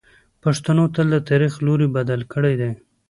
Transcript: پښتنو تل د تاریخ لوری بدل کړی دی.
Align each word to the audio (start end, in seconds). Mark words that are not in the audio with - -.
پښتنو 0.43 0.83
تل 0.95 1.07
د 1.13 1.17
تاریخ 1.29 1.53
لوری 1.65 1.87
بدل 1.95 2.21
کړی 2.33 2.53
دی. 2.61 2.71